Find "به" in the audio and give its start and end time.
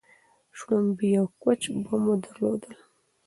1.83-1.93